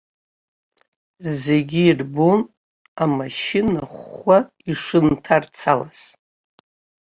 Зегь 1.41 1.75
ирбон 1.87 2.39
амашьына 3.03 3.81
хәхәа 3.93 4.37
ишынҭарцалаз. 4.71 5.99